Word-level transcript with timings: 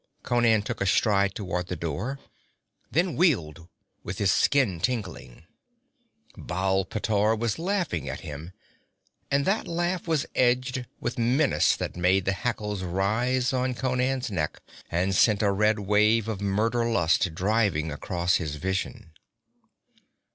Conan 0.23 0.63
took 0.63 0.81
a 0.81 0.87
stride 0.87 1.35
toward 1.35 1.67
the 1.67 1.75
door, 1.75 2.17
then 2.89 3.15
wheeled 3.15 3.67
with 4.03 4.17
his 4.17 4.31
skin 4.31 4.79
tingling. 4.79 5.45
Baal 6.35 6.85
pteor 6.85 7.37
was 7.37 7.59
laughing 7.59 8.09
at 8.09 8.21
him, 8.21 8.51
and 9.29 9.45
that 9.45 9.67
laugh 9.67 10.07
was 10.07 10.25
edged 10.33 10.87
with 10.99 11.19
menace 11.19 11.75
that 11.75 11.95
made 11.95 12.25
the 12.25 12.33
hackles 12.33 12.81
rise 12.81 13.53
on 13.53 13.75
Conan's 13.75 14.31
neck 14.31 14.63
and 14.89 15.13
sent 15.13 15.43
a 15.43 15.51
red 15.51 15.77
wave 15.77 16.27
of 16.27 16.41
murder 16.41 16.83
lust 16.89 17.35
driving 17.35 17.91
across 17.91 18.37
his 18.37 18.55
vision. 18.55 19.11